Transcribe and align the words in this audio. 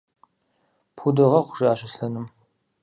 –Пхудогъэгъу,– 0.95 1.55
жиӀащ 1.57 1.81
Аслъэным. 1.87 2.25